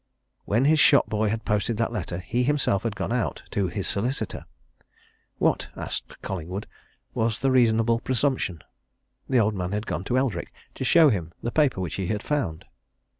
When 0.45 0.65
his 0.65 0.79
shop 0.79 1.07
boy 1.09 1.29
had 1.29 1.45
posted 1.45 1.77
that 1.77 1.91
letter, 1.91 2.17
he 2.17 2.41
himself 2.41 2.81
had 2.81 2.95
gone 2.95 3.11
out 3.11 3.43
to 3.51 3.67
his 3.67 3.87
solicitor. 3.87 4.45
What, 5.37 5.67
asked 5.75 6.23
Collingwood, 6.23 6.65
was 7.13 7.37
the 7.37 7.51
reasonable 7.51 7.99
presumption? 7.99 8.63
The 9.29 9.39
old 9.39 9.53
man 9.53 9.73
had 9.73 9.85
gone 9.85 10.03
to 10.05 10.17
Eldrick 10.17 10.51
to 10.73 10.83
show 10.83 11.09
him 11.11 11.33
the 11.43 11.51
paper 11.51 11.81
which 11.81 11.97
he 12.01 12.07
had 12.07 12.23
found. 12.23 12.65